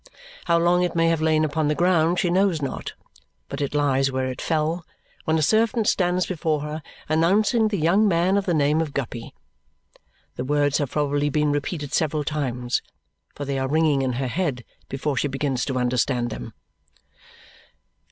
How 0.45 0.57
long 0.57 0.81
it 0.81 0.95
may 0.95 1.09
have 1.09 1.21
lain 1.21 1.45
upon 1.45 1.67
the 1.67 1.75
ground 1.75 2.17
she 2.17 2.31
knows 2.31 2.59
not, 2.59 2.93
but 3.49 3.61
it 3.61 3.75
lies 3.75 4.11
where 4.11 4.25
it 4.31 4.41
fell 4.41 4.83
when 5.25 5.37
a 5.37 5.43
servant 5.43 5.85
stands 5.87 6.25
before 6.25 6.61
her 6.61 6.81
announcing 7.07 7.67
the 7.67 7.77
young 7.77 8.07
man 8.07 8.35
of 8.35 8.47
the 8.47 8.53
name 8.55 8.81
of 8.81 8.95
Guppy. 8.95 9.35
The 10.37 10.43
words 10.43 10.79
have 10.79 10.89
probably 10.89 11.29
been 11.29 11.51
repeated 11.51 11.93
several 11.93 12.23
times, 12.23 12.81
for 13.35 13.45
they 13.45 13.59
are 13.59 13.67
ringing 13.69 14.01
in 14.01 14.13
her 14.13 14.25
head 14.27 14.65
before 14.89 15.17
she 15.17 15.27
begins 15.27 15.65
to 15.65 15.77
understand 15.77 16.31
them. 16.31 16.53